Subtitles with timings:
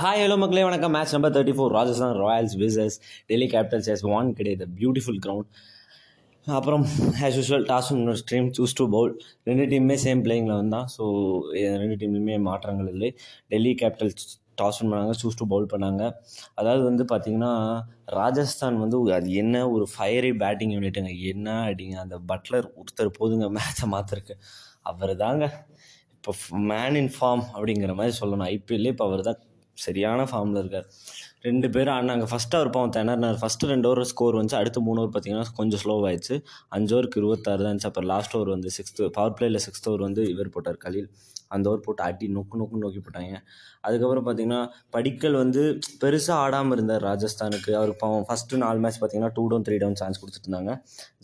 [0.00, 0.62] Hi hello மக்களே.
[0.66, 0.92] வணக்கம்.
[0.94, 2.96] Match number thirty four Rajasthan Royals versus
[3.30, 4.66] Delhi Capitals yes one கிடையாது.
[4.80, 5.48] Beautiful ground
[6.46, 6.84] அப்புறம்
[7.28, 7.88] as usual toss
[8.20, 9.10] ஸ்ட்ரீம் choose to bowl
[9.48, 10.86] ரெண்டு டீமுமே சேம் பிளேயிங்கில் வந்தான்.
[10.94, 11.06] ஸோ
[11.82, 13.10] ரெண்டு டீம்லையுமே மாற்றங்கள் இல்லை.
[13.54, 14.28] டெல்லி கேபிட்டல்ஸ்
[14.62, 16.12] டாஸ் பண்ணாங்க சூஸ் டு பவுல் பண்ணாங்க.
[16.60, 17.52] அதாவது வந்து பார்த்திங்கன்னா
[18.20, 21.98] ராஜஸ்தான் வந்து அது என்ன ஒரு ஃபயரி பேட்டிங் யூனிட்டுங்க என்ன அடிங்க.
[22.04, 23.48] அந்த பட்லர் ஒருத்தர் போதுங்க.
[23.58, 24.36] மேட்சை மாற்றிருக்கு
[24.92, 25.44] அவர் தாங்க
[26.18, 26.32] இப்போ
[26.70, 28.48] மேன் இன் ஃபார்ம் அப்படிங்கிற மாதிரி சொல்லணும்.
[28.54, 29.42] ஐபிஎல்லே இப்போ அவர் தான்
[29.86, 30.86] சரியான ஃபார்மில் இருக்கார்.
[31.46, 32.24] ரெண்டு பேரும் ஆடினாங்க.
[32.30, 33.38] ஃபஸ்ட்டு அவர் பாவம் திணறினார்.
[33.42, 34.58] ஃபஸ்ட்டு ரெண்டு ஓவர் ஸ்கோர் வந்துச்சு.
[34.60, 36.36] அடுத்து மூணு ஓவர் பார்த்தீங்கன்னா கொஞ்சம் ஸ்லோவாகிடுச்சு
[36.76, 37.90] அஞ்சு ஓவருக்கு இருபத்தாறு தான் இருந்துச்சு.
[37.90, 41.10] அப்புறம் லாஸ்ட் ஓவர் வந்து சிக்ஸ்த்து பவர் பிளேயில் சிக்ஸ்த் ஓவர் வந்து இவர் போட்டார் கலீல்.
[41.56, 43.36] அந்த ஓவர் போட்டு அடி நொக்கு நொக்கு நோக்கி போட்டாங்க.
[43.86, 44.58] அதுக்கப்புறம் பார்த்தீங்கன்னா
[44.94, 45.62] படிக்கல் வந்து
[46.02, 47.70] பெருசாக ஆடாமல் இருந்தார் ராஜஸ்தானுக்கு.
[47.78, 50.74] அவருக்கு பாவம் ஃபஸ்ட்டு நாலு மேட்ச் பார்த்தீங்கன்னா two down three down chance கொடுத்துட்டு இருந்தாங்க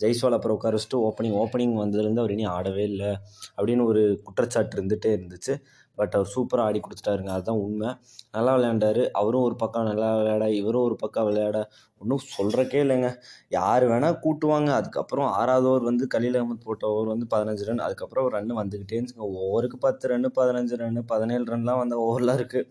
[0.03, 3.11] ஜெய்ஸ்வால் அப்புறம் உட்கார வச்சுட்டு ஓப்பனிங் ஓப்பனிங் வந்ததுலேருந்து அவர் இனி ஆடவே இல்லை
[3.57, 5.55] அப்படின்னு ஒரு குற்றச்சாட்டு இருந்துகிட்டே இருந்துச்சு.
[5.95, 7.27] பட் அவர் சூப்பராக ஆடி கொடுத்துட்டாருங்க.
[7.27, 7.97] அதுதான் உண்மை.
[8.31, 9.09] நல்லா விளையாண்டார்.
[9.11, 11.69] அவரும் ஒரு பக்கம் நல்லா விளையாட இவரும் ஒரு பக்கம் விளையாட.
[11.97, 13.15] ஒன்றும் சொல்கிறக்கே இல்லைங்க.
[13.49, 14.69] யார் வேணால் கூட்டுவாங்க.
[14.69, 17.79] அதுக்கப்புறம் ஆறாவது ஓவர் வந்து கலீல் அகமது போட்ட ஓவர் வந்து பதினஞ்சு ரன்.
[17.79, 19.29] அதுக்கப்புறம் ஒரு ரன் வந்துக்கிட்டே இருந்துச்சுங்க.
[19.45, 22.67] ஓவருக்கு பத்து ரன்னு பதினஞ்சு ரன்னு பதினேழு ரன்லாம் வந்த ஓவர்லாம் இருக்குது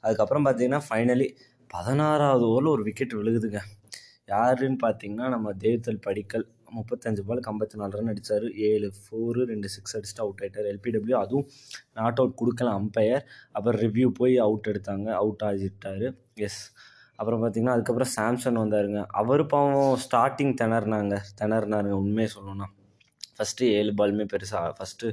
[0.00, 1.28] அதுக்கப்புறம் பார்த்தீங்கன்னா ஃபைனலி
[1.70, 3.60] பதினாறாவது ஓவரில் ஒரு விக்கெட் விழுகுதுங்க.
[4.26, 6.46] யாருன்னு பார்த்தீங்கன்னா நம்ம தேவ்தல் படிக்கல்.
[6.76, 11.46] முப்பத்தஞ்சு பாலுக்கு ஐம்பத்தி நாலு ரன் அடித்தார் ஏழு ஃபோரு ரெண்டு சிக்ஸ் அடிச்சுட்டு அவுட் ஆகிட்டார் எல்பிடபிள்யூ அதுவும்
[12.00, 13.24] நாட் அவுட் கொடுக்கல அம்பையர்
[13.56, 15.08] அப்புறம் ரிவ்யூ போய் அவுட் எடுத்தாங்க.
[15.22, 16.06] அவுட் ஆகிட்டார்.
[16.46, 16.62] எஸ்
[17.18, 19.00] அப்புறம் பார்த்திங்கன்னா அதுக்கப்புறம் சாம்சன் வந்தாருங்க.
[19.20, 21.16] அவர் பாவம் ஸ்டார்டிங் திணறினாங்க.
[21.40, 21.96] திணறினாருங்க.
[22.04, 22.68] உண்மையை சொல்லணும்னா.
[23.36, 25.08] ஃபஸ்ட்டு ஏழு பாலுமே பெருசாக ஃபஸ்ட்டு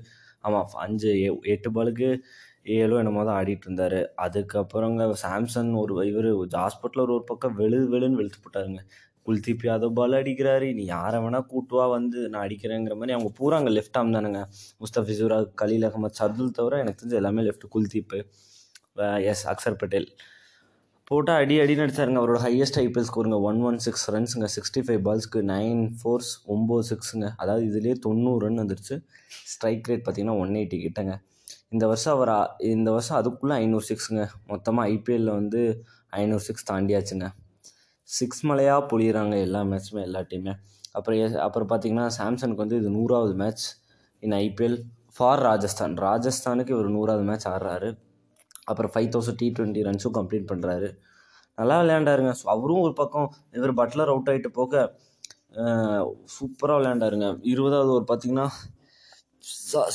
[0.47, 1.09] ஆமாம் அஞ்சு
[1.53, 2.09] எட்டு பாலுக்கு
[2.77, 3.99] ஏழோ என்னமோ தான் ஆடிட்டு இருந்தார்.
[4.25, 6.29] அதுக்கப்புறங்க சாம்சன் ஒரு இவர்
[6.63, 8.81] ஹாஸ்பிட்டலில் ஒரு பக்கம் வெளு வெளுன்னு வெளுத்து போட்டாருங்க.
[9.27, 10.67] குல்தீப் யாதவ் பால் அடிக்கிறாரு.
[10.77, 14.41] நீ யாரை வேணால் கூட்டுவா வந்து நான் அடிக்கிறேங்கிற மாதிரி அவங்க பூரா அங்கே லெஃப்ட் ஆம் தானுங்க
[14.83, 18.19] முஸ்தபிசுரா கலீல் அகமத் சர்துல் தவிர எனக்கு தெரிஞ்சு எல்லாமே லெஃப்ட் குல்தீப்பு
[19.31, 20.07] எஸ் அக்சர் பட்டேல்.
[21.09, 22.19] போட்டால் அடி அடி நடிச்சாருங்க.
[22.21, 27.27] அவரோட ஹையஸ்ட் ஐபிஎல் ஸ்கோருங்க ஒன் ஒன் சிக்ஸ் ரன்ஸுங்க சிக்ஸ்டி ஃபைவ் பால்ஸ்க்கு நைன் ஃபோர்ஸ் ஒம்பது சிக்ஸுங்க
[27.37, 28.97] அதாவது இதுலேயே தொண்ணூறு ரன் வந்துருச்சு.
[29.51, 31.15] ஸ்ட்ரைக் ரேட் பார்த்திங்கன்னா ஒன் எயிட்டி கிட்டங்க.
[31.75, 32.33] இந்த வருஷம் அவர்
[32.73, 35.61] இந்த வருஷம் அதுக்குள்ளே ஐநூறு சிக்ஸுங்க மொத்தமாக ஐபிஎல்லில் வந்து
[36.21, 37.27] ஐநூறு சிக்ஸ் தாண்டியாச்சுங்க.
[38.17, 40.53] சிக்ஸ் மலையாக பொழியிறாங்க எல்லா மேட்ச்சுமே எல்லா டீமே
[40.97, 43.65] அப்புறம் அப்புறம் பார்த்தீங்கன்னா சாம்சனுக்கு வந்து இது நூறாவது match
[44.23, 44.77] in IPL
[45.15, 45.93] for Rajasthan.
[46.07, 47.89] ராஜஸ்தானுக்கு இவர் நூறாவது மேட்ச் ஆடுறாரு.
[48.71, 50.89] அப்புறம் ஃபைவ் தௌசண்ட் டி ட்வெண்ட்டி ரன்ஸும் கம்ப்ளீட் பண்ணுறாரு
[51.57, 52.33] நல்லா விளையாண்டாருங்க.
[52.53, 54.83] அவரும் ஒரு பக்கம் இவர் பட்லர் அவுட் ஆகிட்டு போக
[56.35, 57.27] சூப்பராக விளையாண்டாருங்க.
[57.53, 58.47] இருபதாவது ஒரு பார்த்தீங்கன்னா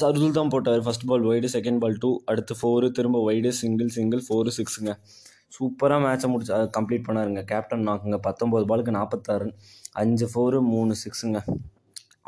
[0.01, 0.83] சர்துல் தான் போட்டார்.
[0.87, 4.93] First ball wide second ball two அடுத்து ஃபோரு திரும்ப ஒய்டு சிங்கிள் சிங்கிள் ஃபோரு சிக்ஸுங்க
[5.53, 7.43] சூப்பராக மேட்சை முடிச்சு அதை கம்ப்ளீட் பண்ணாருங்க.
[7.51, 9.49] கேப்டன் நாக்குங்க பத்தொம்போது பாலுக்கு நாற்பத்தாறு
[10.03, 11.41] அஞ்சு ஃபோரு மூணு சிக்ஸுங்க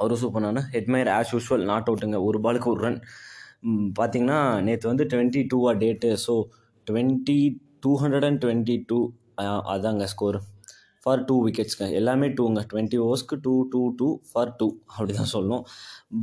[0.00, 0.62] அவரும் சூப்பர் நான்.
[0.74, 3.00] ஹெட்மயர் ஆஸ் யூஷுவல் நாட் அவுட்டுங்க ஒரு பாலுக்கு ஒரு ரன்
[3.98, 6.34] பார்த்தீங்கன்னா நேற்று வந்து டுவெண்ட்டி டூவா date so
[6.86, 7.38] twenty
[7.84, 8.98] two hundred and twenty two
[9.74, 10.38] அதாங்க ஸ்கோர்
[11.02, 15.64] ஃபார் டூ விக்கெட்ஸ்க்கு எல்லாமே டூங்க twenty ஓவர்ஸ்க்கு two two two for two அப்படி தான் சொல்லணும்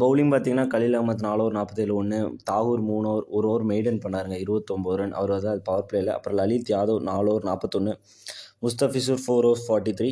[0.01, 2.19] பவுலிங் பார்த்தீங்கன்னா கலீல் அகமத் நாலு ஓவர் நாற்பத்தேழு ஒன்று
[2.49, 4.37] தாகூர் மூணு ஓவர் ஒரு ஓவர் மெய்டன் பண்ணாருங்க.
[4.45, 7.93] இருபத்தொம்போது ரன் அவர் வந்து அது பவர் பிளேயில் அப்புறம் லலித் யாதவ் நாலு ஓவர் நாற்பத்தொன்று
[8.65, 10.11] Mustafizur four overs forty three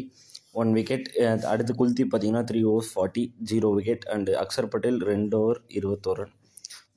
[0.62, 1.07] one wicket
[1.51, 6.34] அடுத்து குல்தீப் பார்த்தீங்கன்னா three overs forty zero wicket and Axar Patel ரெண்டு ஓவர் இருபத்தோரு ரன்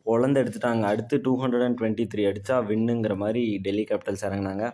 [0.09, 0.83] பொழந்து எடுத்துட்டாங்க.
[0.93, 4.67] அடுத்து two hundred and twenty three அடித்தா வின்னுங்கிற மாதிரி டெல்லி கேபிட்டல்ஸ் இறங்கினாங்க.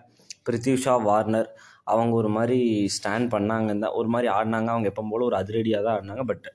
[0.46, 1.48] பிரித்திவ்ஷா வார்னர்
[1.86, 2.58] அவங்க ஒரு மாதிரி
[2.96, 4.68] ஸ்டாண்ட் பண்ணாங்கன்னு தான் ஒரு மாதிரி ஆடினாங்க.
[4.74, 6.24] அவங்க எப்போ போல் ஒரு அதிரடியாக தான் ஆடினாங்க.
[6.30, 6.46] பட்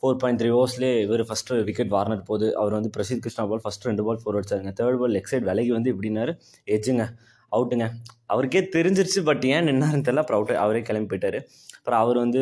[0.00, 3.88] ஃபோர் பாயிண்ட் த்ரீ ஓவர்ஸ்லேயே இவர் ஃபஸ்ட்டு விக்கெட் வார்னர் போகுது அவர் வந்து பிரசித் கிருஷ்ணா பால் ஃபஸ்ட்டு
[3.90, 6.32] ரெண்டு பால் ஃபோர் அடிச்சாருங்க தேர்ட் பால் லெக் சைட் விலகி வந்து இப்படின்னாரு
[6.76, 7.04] எஜ்ஜுங்க
[7.52, 7.86] அவுட்டுங்க
[8.32, 10.22] அவருக்கே தெரிஞ்சிருச்சு பட் ஏன் நின்னாருன்னு தெரியல.
[10.24, 11.38] அப்புறம் அவுட் அவரே கிளம்பி போயிட்டார்.
[11.78, 12.40] அப்புறம் அவர் வந்து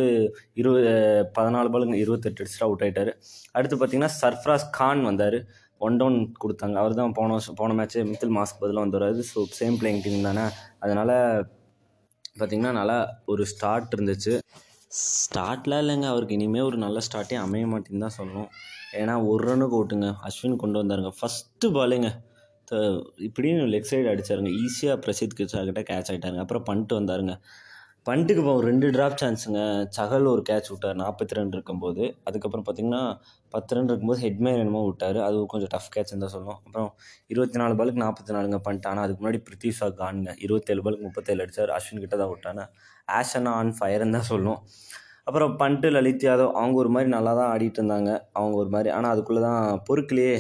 [0.60, 0.92] இருபது
[1.36, 3.10] பதினாலு பாலுங்க இருபத்தெட்டு அடிச்சுட்டு அவுட் ஆகிட்டார்
[3.56, 5.38] அடுத்து பார்த்தீங்கன்னா சர்ஃப்ராஸ் கான் வந்தார்.
[5.86, 6.76] ஒன் டவுன் கொடுத்தாங்க.
[6.82, 10.44] அவர் தான் போன வருஷம் போன மேட்ச்சு மித்தில் மாஸ்க் பதிலாக வந்துடுறாரு ஸோ சேம் பிளேயிங் டீம் தானே.
[10.84, 11.14] அதனால்
[12.38, 12.96] பார்த்திங்கன்னா நல்லா
[13.32, 14.32] ஒரு ஸ்டார்ட் இருந்துச்சு.
[14.90, 16.06] ஸ்டார்ட்லாம் இல்லைங்க.
[16.12, 18.48] அவருக்கு இனிமேல் ஒரு நல்ல ஸ்டார்ட்டே அமைய மாட்டேன்னு தான் சொல்லணும்.
[19.00, 20.08] ஏன்னா ஒரு ரனுக்கு ஓட்டுங்க.
[20.28, 21.10] அஸ்வின் கொண்டு வந்தாருங்க.
[21.18, 22.10] ஃபஸ்ட்டு பாலுங்க
[23.26, 27.34] இப்படின்னு லெக் சைடு அடித்தாருங்க ஈஸியாக பிரசித் கிருஷ்ணா கேட்ச் ஆகிட்டாருங்க அப்புறம் பண்ணிட்டு வந்தாருங்க.
[28.06, 29.60] பண்ட்டுக்கு போகும் ரெண்டு ட்ராப் சான்ஸுங்க
[29.96, 32.02] சகல் ஒரு கேட்ச் விட்டார் நாற்பத்தி ரெண்டு இருக்கும்போது.
[32.28, 33.00] அதுக்கப்புறம் பார்த்திங்கன்னா
[33.54, 35.18] பத்து ரன் இருக்கும்போது ஹெட்மேன் என்னமோ விட்டார்.
[35.26, 36.90] அது கொஞ்சம் டஃப் கேட்ச்னு தான் சொல்லணும் அப்புறம்
[37.32, 41.72] இருபத்தி நாலு பாலுக்கு நாற்பத்தி நாலுங்க பண்ணிட்டு ஆனால் அதுக்கு முன்னாடி பிருத்திஷா கான்ங்க இருபத்தேழு பாலுக்கு முப்பத்தேழு அடித்தார்
[41.78, 42.66] அஸ்வின் கிட்ட தான் விட்டானே.
[43.08, 44.60] ஆஷனா ஆன் ஃபயர்னு தான் சொல்லணும்
[45.26, 48.10] அப்புறம் பண்ட்டு லலித் யாதவ் அவங்க ஒரு மாதிரி நல்லா தான் ஆடிட்டு இருந்தாங்க.
[48.38, 50.34] அவங்க ஒரு மாதிரி ஆனால் அதுக்குள்ளே தான் பொறுக்கலையே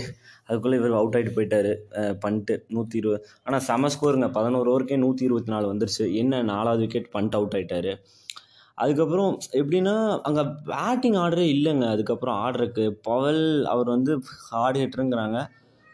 [0.48, 1.70] அதுக்குள்ளே இவர் அவுட் ஆகிட்டு போயிட்டார்.
[2.24, 6.04] பண்ட்டு நூற்றி இருபது ஆனால் செம ஸ்கோருங்க பதினோரு ஓவருக்கே நூற்றி இருபத்தி நாலு வந்துருச்சு.
[6.22, 7.92] என்ன நாலாவது விக்கெட் பண்ட் அவுட் ஆகிட்டார்
[8.78, 9.96] அதுக்கப்புறம் எப்படின்னா
[10.28, 11.86] அங்கே பேட்டிங் ஆர்டரே இல்லைங்க.
[11.94, 13.42] அதுக்கப்புறம் ஆடுறக்கு பவல்
[13.72, 14.12] அவர் வந்து
[14.48, 15.38] ஹார்டு ஹிட்டருங்கிறாங்க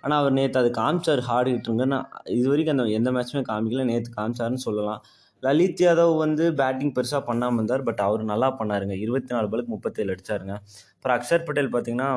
[0.05, 2.07] ஆனால் அவர் நேற்று அது காமிச்சார் ஹார்டு ஹிட்டுங்க நான்
[2.37, 3.85] இது வரைக்கும் அந்த எந்த மேட்ச்சுமே காமிக்கல.
[3.91, 5.01] நேற்று காமிச்சாருன்னு சொல்லலாம்.
[5.43, 8.95] லலித் யாதவ் வந்து பேட்டிங் பெருசாக பண்ணாமல் இருந்தார் பட் அவர் நல்லா பண்ணாருங்க.
[9.05, 10.55] இருபத்தி நாலு பாலுக்கு முப்பத்தேழு அடிச்சாருங்க.
[10.97, 12.11] அப்புறம் அக்ஷர் பட்டேல் பார்த்தீங்கன்னா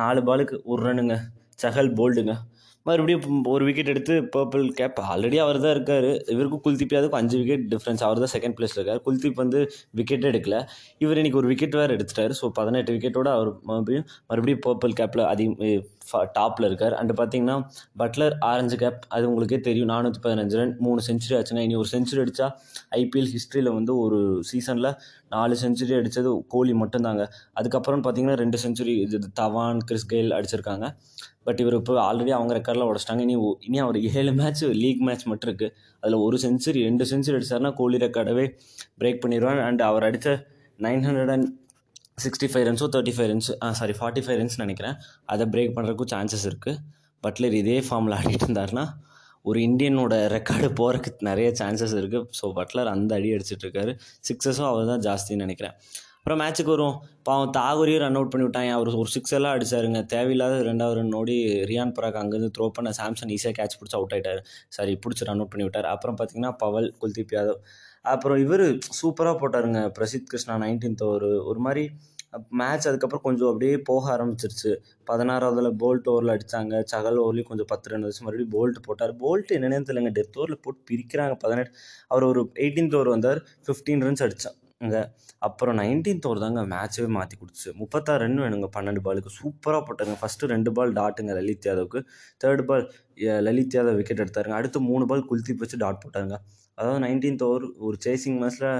[0.00, 1.16] நாலு பாலுக்கு ஒரு ரன்னுங்க
[1.62, 2.32] சஹல் போல்டுங்க
[2.86, 3.24] மறுபடியும்
[3.54, 6.08] ஒரு விக்கெட் எடுத்து பர்பிள் கேப் ஆல்ரெடி அவர் தான் இருக்கார்.
[6.34, 9.02] இவருக்கும் குல்தீப் யாதவுக்கு அஞ்சு விக்கெட் டிஃப்ரென்ஸ் அவர் தான் செகண்ட் பிளேஸில் இருக்கார்.
[9.06, 9.60] குல்தீப் வந்து
[10.00, 10.58] விக்கெட்டே எடுக்கல.
[11.04, 12.34] இவர் இன்னைக்கு ஒரு விக்கெட் வேறு எடுத்துட்டார்.
[12.40, 15.82] ஸோ பதினெட்டு விக்கெட்டோட அவர் மறுபடியும் மறுபடியும் பர்பிள் கேப்பில் அதிக
[16.38, 16.94] டாப்பில் இருக்கார்.
[17.00, 17.54] அண்டு பார்த்தீங்கன்னா
[18.00, 19.90] பட்லர் ஆரஞ்சு கேப் அது உங்களுக்கே தெரியும்.
[19.92, 22.46] நானூற்றி பதினஞ்சு ரன் மூணு செஞ்சுரி ஆச்சுன்னா இனி ஒரு செஞ்சுரி அடித்தா
[23.00, 24.18] ஐபிஎல் ஹிஸ்ட்ரியில் வந்து ஒரு
[24.50, 24.90] சீசனில்
[25.36, 27.24] நாலு செஞ்சுரி அடித்தது கோலி மட்டும்தாங்க.
[27.58, 30.88] அதுக்கப்புறம் பார்த்தீங்கன்னா ரெண்டு செஞ்சுரி இது தவான் கிறிஸ் கெயில் அடிச்சிருக்காங்க.
[31.46, 33.22] பட் இவர் இப்போ ஆல்ரெடி அவங்க ரெக்கார்டில் உடச்சிட்டாங்க.
[33.26, 33.34] இனி
[33.68, 35.72] இனி அவர் ஏழு மேட்ச் லீக் மேட்ச் மட்டும் இருக்குது
[36.02, 38.46] அதில் ஒரு செஞ்சுரி ரெண்டு செஞ்சுரி அடிச்சாருன்னா கோலி ரெக்கார்டவே
[39.02, 40.34] பிரேக் பண்ணிடுவார் அண்ட் அவர் அடித்த
[40.86, 41.48] nine hundred and
[42.24, 43.50] sixty five ரன்ஸோ thirty five runs
[43.80, 44.96] sorry forty five runs நினைக்கிறேன்.
[45.32, 46.80] அதை பிரேக் பண்ணுறதுக்கும் சான்சஸ் இருக்குது
[47.24, 48.84] பட்லர் இதே ஃபார்மில் ஆடிட்டு இருந்தாருன்னா
[49.50, 53.92] ஒரு இந்தியனோட ரெக்கார்டு போகிறதுக்கு நிறைய சான்சஸ் இருக்குது ஸோ பட்லர் அந்த அடி அடிச்சிட்ருக்காரு
[54.28, 55.76] சிக்ஸஸும் அவர் தான் ஜாஸ்தின்னு நினைக்கிறேன்.
[56.18, 56.94] அப்புறம் மேட்ச்சுக்கு வரும்
[57.26, 59.98] பாவம் தாகூரியும் ரன் அவுட் பண்ணி விட்டாங்க அவர் ஒரு சிக்ஸ் எல்லாம் அடிச்சாருங்க.
[60.14, 61.36] தேவையில்லாத ரெண்டாவது ரன் ஓடி
[61.70, 64.40] ரியான் பராக் அங்கேருந்து த்ரோ பண்ண சாம்சன் ஈஸியாக கேட்ச் பிடிச்சி அவுட் ஆகிட்டார்
[64.76, 67.60] சாரி பிடிச்சி ரன் அவுட் பண்ணி விட்டார் அப்புறம் பார்த்தீங்கன்னா பவல் குல்தீப் யாதவ்.
[68.14, 68.66] அப்புறம் இவர்
[69.00, 69.82] சூப்பராக போட்டாருங்க.
[69.98, 71.84] பிரசித் கிருஷ்ணா நைன்டீன்த் ஒரு ஒரு மாதிரி
[72.60, 74.70] மேட்ச் அதுக்கப்புறம் கொஞ்சம் அப்படியே போக ஆரம்பிச்சிருச்சு.
[75.10, 79.12] பதினாறாவதில் போல்ட் ஓவரில் அடித்தாங்க சகல் ஓவர்லேயும் கொஞ்சம் பத்து ரன் வச்சு மறுபடியும் போல்ட் போட்டார்.
[79.24, 80.12] போல்ட் என்னென்னு தெரியலங்க.
[80.18, 81.36] டெத் ஓவரில் போட்டு பிரிக்கிறாங்க.
[81.44, 81.72] பதினெட்டு
[82.08, 83.40] அவர் ஒரு எயிட்டீன்த் ஓவர் வந்தார்.
[83.66, 84.98] ஃபிஃப்டீன் ரன்ஸ் அடித்தாங்க
[85.46, 87.70] அப்புறம் நைன்டீன்த் ஓவர் தாங்க மேட்சவே மாற்றி கொடுத்துச்சு.
[87.80, 88.68] முப்பத்தாறு ரன் வேணுங்க.
[88.76, 90.14] பன்னெண்டு பாலுக்கு சூப்பராக போட்டாங்க.
[90.22, 92.00] ஃபஸ்ட்டு ரெண்டு பால் டாட்டுங்க Lalit யாதவுக்கு.
[92.44, 92.84] Third ball
[93.48, 94.58] Lalit Yadav wicket எடுத்தாருங்க.
[94.60, 96.36] அடுத்து மூணு பால் குல்தீப் வச்சு டாட் போட்டாங்க.
[96.78, 98.70] அதாவது நைன்டீன்த் ஓவர் ஒரு சேசிங் மேட்ச்சில்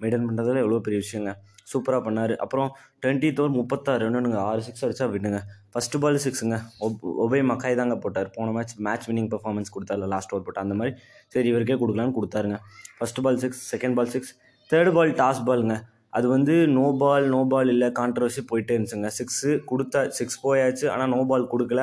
[0.00, 1.30] மெயின்டைன் பண்ணுறதுல எவ்வளோ பெரிய விஷயங்க.
[1.72, 2.34] சூப்பராக பண்ணார்.
[2.44, 2.68] அப்புறம்
[3.02, 5.40] டுவெண்ட்டித் ஓவர் முப்பத்தாறு ரன்னுங்க ஆறு சிக்ஸ் அடிச்சா விடுங்க
[5.72, 8.30] ஃபஸ்ட்டு பால் சிக்ஸுங்க ஒப் ஒபே மக்காய் தாங்க போட்டார்.
[8.36, 10.94] போன மேட்ச் மேட்ச் வின்னிங் பெர்ஃபார்மன்ஸ் கொடுத்தார்ல லாஸ்ட் ஓவர் போட்டால் அந்த மாதிரி
[11.34, 12.58] சரி இவருக்கே கொடுக்கலான்னு கொடுத்தாருங்க.
[12.98, 14.32] First ball six second ball six
[14.70, 15.76] third ball toss பாலுங்க
[16.16, 19.08] அது வந்து நோ பால் நோ பால் இல்லை கான்ட்ரவர்சி போயிட்டே இருந்துச்சுங்க.
[19.18, 21.82] சிக்ஸு கொடுத்தா சிக்ஸ் போயாச்சு ஆனால் நோ பால் கொடுக்கல.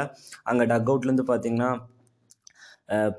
[0.49, 1.71] அங்கே டக் அவுட்லேருந்து பார்த்தீங்கன்னா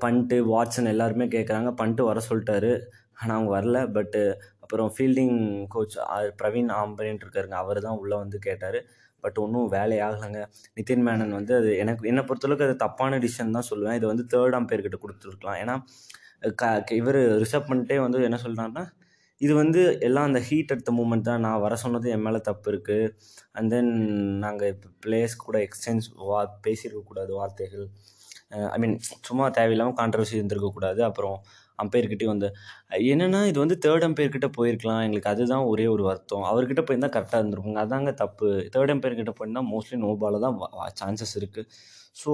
[0.03, 2.71] பண்ட்டு வாட்சன் எல்லாருமே கேட்குறாங்க பண்ட்டு வர சொல்லிட்டாரு.
[3.19, 4.21] ஆனால் அவங்க வரல பட்டு
[4.65, 5.39] அப்புறம் ஃபீல்டிங்
[5.75, 5.97] கோச்
[6.41, 8.79] பிரவீன் ஆம்பரேன்ட்டு இருக்காருங்க அவர் தான் உள்ளே வந்து கேட்டார்.
[9.23, 10.41] பட் ஒன்றும் வேலையாகலைங்க
[10.77, 13.97] நிதின் மேனன் வந்து அது எனக்கு என்னை பொறுத்தளவுக்கு அது தப்பான டிசிஷன் தான் சொல்லுவேன்.
[13.99, 15.57] இது வந்து தேர்ட் அம்பையர் கிட்ட கொடுத்துருக்கலாம்.
[15.63, 15.75] ஏன்னா
[16.61, 16.65] க
[17.01, 18.83] இவர் ரிசர்வ் பண்ணிட்டே வந்து என்ன சொல்கிறாருன்னா
[19.45, 21.41] இது வந்து எல்லாம் அந்த ஹீட் எடுத்த மூமெண்ட் தான்.
[21.45, 23.09] நான் வர சொன்னது என் மேலே தப்பு இருக்குது
[23.57, 23.91] அண்ட் தென்
[24.43, 27.85] நாங்கள் இப்போ பிளேயர்ஸ் கூட எக்ஸ்சேஞ்ச் வா பேசியிருக்கக்கூடாது வார்த்தைகள்.
[28.75, 28.95] ஐ மீன்
[29.29, 31.01] சும்மா தேவையில்லாமல் கான்ட்ரவர்சி இருந்திருக்கக்கூடாது.
[31.09, 31.37] அப்புறம்
[31.83, 32.49] அம்பையர்கிட்டயும் வந்து
[33.11, 35.01] என்னென்னா இது வந்து தேர்ட் அம்பையர்கிட்ட போயிருக்கலாம்.
[35.07, 36.45] எங்களுக்கு அதுதான் ஒரே ஒரு வருத்தம்.
[36.51, 37.81] அவர்கிட்ட போயிருந்தால் கரெக்டாக இருந்திருக்குங்க.
[37.85, 38.49] அதாங்க தப்பு.
[38.75, 40.57] தேர்ட் அம்பையர்கிட்ட போயிருந்தால் மோஸ்ட்லி நோ பாலில் தான்
[41.01, 41.69] சான்சஸ் இருக்குது
[42.19, 42.31] ஸோ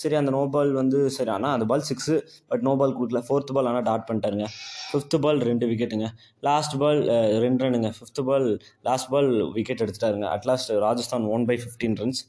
[0.00, 2.14] சரி அந்த நோ பால் வந்து சரி ஆனால் அந்த ball six
[2.50, 3.20] but no ball கொடுக்கல.
[3.28, 4.46] ஃபோர்த் பால் ஆனால் டாட் பண்ணிட்டாருங்க.
[4.88, 6.08] ஃபிஃப்த்து பால் ரெண்டு விக்கெட்டுங்க
[6.48, 7.00] லாஸ்ட் பால்
[7.44, 7.90] ரெண்டு ரன்னுங்க.
[7.98, 8.48] Fifth ball
[8.88, 10.28] last ball wicket எடுத்துட்டாருங்க.
[10.36, 12.22] At last Rajasthan one by fifteen runs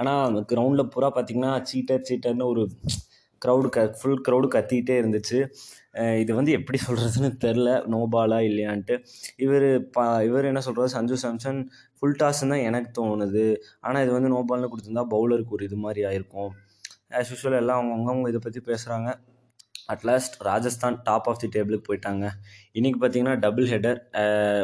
[0.00, 2.64] ஆனால் கிரவுண்டில் பூரா பார்த்தீங்கன்னா சீட்டர் சீட்டர்னு ஒரு
[3.42, 5.38] க்ரௌடு க ஃபுல் க்ரௌடு கத்திக்கிட்டே இருந்துச்சு.
[6.22, 8.94] இது வந்து எப்படி சொல்கிறதுன்னு தெரில நோ பாலா இல்லையான்ட்டு.
[9.44, 9.66] இவர்
[9.96, 11.60] பா இவர் என்ன சொல்கிறாரு சஞ்சு சாம்சன்
[11.98, 13.46] ஃபுல் டாஸ்ன்னு தான் எனக்கு தோணுது.
[13.86, 16.52] ஆனால் இது வந்து நோ பால்னு கொடுத்துருந்தா பவுலருக்கு ஒரு இது மாதிரி ஆயிருக்கும்.
[17.20, 19.08] ஆஸ் யூஸ்வல் எல்லாம் அவங்கவுங்க அவங்க இதை பற்றி பேசுகிறாங்க
[19.92, 22.24] at last Rajasthan top of the டேபிளுக்கு போயிட்டாங்க.
[22.78, 24.00] இன்றைக்கி பார்த்தீங்கன்னா டபுள் ஹெடர்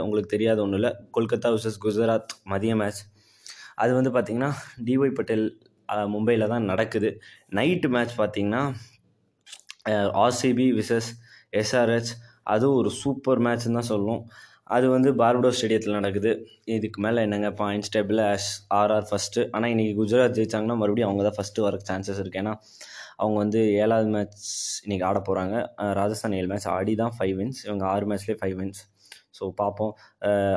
[0.05, 0.93] உங்களுக்கு தெரியாத ஒன்றும் இல்லை.
[1.17, 3.03] கொல்கத்தா விசஸ் குஜராத் மதிய மேட்ச்
[3.83, 4.51] அது வந்து பார்த்திங்கன்னா
[4.89, 5.47] டிஒய் பட்டேல்
[6.15, 7.09] மும்பையில் தான் நடக்குது.
[7.59, 8.63] நைட்டு மேட்ச் பார்த்தீங்கன்னா
[10.25, 11.09] ஆர்சிபி விசஸ்
[11.61, 12.13] எஸ்ஆர்ஹெச்
[12.55, 14.23] அதுவும் ஒரு சூப்பர் மேட்ச்னு தான் சொல்லணும்
[14.75, 16.31] அது வந்து பார்படோ ஸ்டேடியத்தில் நடக்குது.
[16.77, 18.49] இதுக்கு மேலே என்னங்க points table as
[18.81, 22.55] RR first ஆனால் இன்றைக்கி குஜராத் ஜெயிச்சாங்கன்னா மறுபடியும் அவங்க தான் ஃபஸ்ட்டு வர சான்சஸ் இருக்குது ஏன்னா
[23.23, 24.47] அவங்க வந்து ஏழாவது மேட்ச்
[24.85, 25.57] இன்றைக்கி ஆட போகிறாங்க
[26.01, 28.81] ராஜஸ்தான் ஏழு மேட்ச் ஆடி தான் ஃபைவ் வின்ஸ் இவங்க ஆறு மேட்ச்லேயே ஃபைவ் வின்ஸ்
[29.39, 29.93] ஸோ பார்ப்போம்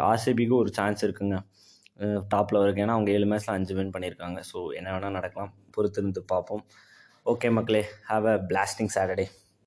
[0.10, 1.38] ஆர்சிபிக்கு ஒரு சான்ஸ் இருக்குங்க.
[2.34, 4.40] டாப்பில் வரைக்கும் ஏன்னா அவங்க ஏழு மேட்ச்சில் அஞ்சு வின் பண்ணியிருக்காங்க.
[4.52, 5.52] ஸோ என்ன வேணால் நடக்கலாம்.
[5.76, 6.64] பொறுத்திருந்து பார்ப்போம்
[7.26, 9.26] ஓகே மக்களே ஹாவ் அ பிளாஸ்டிங் சாட்டர்டே